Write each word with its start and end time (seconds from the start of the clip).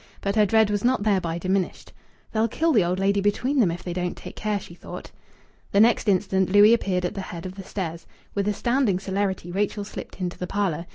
But 0.19 0.35
her 0.35 0.47
dread 0.47 0.71
was 0.71 0.83
not 0.83 1.03
thereby 1.03 1.37
diminished. 1.37 1.93
"They'll 2.31 2.47
kill 2.47 2.71
the 2.73 2.83
old 2.83 2.97
lady 2.97 3.21
between 3.21 3.59
them 3.59 3.69
if 3.69 3.83
they 3.83 3.93
don't 3.93 4.17
take 4.17 4.35
care," 4.35 4.59
she 4.59 4.73
thought. 4.73 5.11
The 5.73 5.79
next 5.79 6.09
instant 6.09 6.51
Louis 6.51 6.73
appeared 6.73 7.05
at 7.05 7.13
the 7.13 7.21
head 7.21 7.45
of 7.45 7.53
the 7.53 7.61
stairs. 7.63 8.07
With 8.33 8.47
astounding 8.47 8.97
celerity 8.97 9.51
Rachel 9.51 9.83
slipped 9.83 10.19
into 10.19 10.39
the 10.39 10.47
parlour. 10.47 10.87